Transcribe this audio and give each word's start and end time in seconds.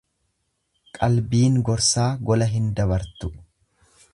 Qalbiin 0.99 1.59
gorsaa 1.69 2.07
gola 2.31 2.51
hin 2.55 2.73
dabartu. 2.81 3.31